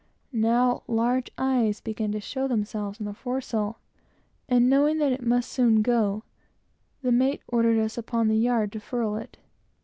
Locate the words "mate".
7.11-7.43